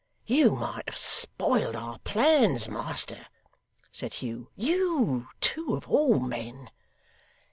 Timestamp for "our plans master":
1.75-3.27